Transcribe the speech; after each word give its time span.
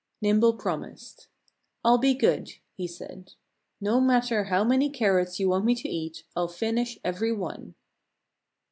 Nimble 0.19 0.53
promised. 0.53 1.27
"I'll 1.85 1.99
be 1.99 2.15
good," 2.15 2.49
he 2.75 2.87
said. 2.87 3.33
"No 3.79 4.01
matter 4.01 4.45
how 4.45 4.63
many 4.63 4.89
carrots 4.89 5.39
you 5.39 5.47
want 5.49 5.63
me 5.65 5.75
to 5.75 5.87
eat, 5.87 6.23
I'll 6.35 6.47
finish 6.47 6.97
every 7.05 7.31
one." 7.31 7.75